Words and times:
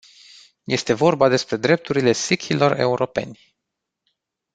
Este 0.65 0.93
vorba 0.93 1.27
despre 1.27 1.57
drepturile 1.57 2.11
sikhilor 2.11 2.79
europeni. 2.79 3.55